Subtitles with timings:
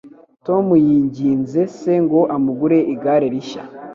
[0.45, 3.63] Tom yinginze se ngo amugure igare rishya.